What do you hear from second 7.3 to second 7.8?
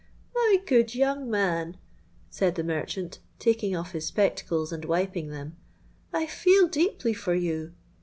you.